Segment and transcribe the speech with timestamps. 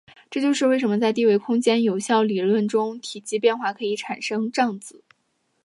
[0.31, 5.03] 这就是为什么在低维空间有效理论中体积变化可以产生胀子。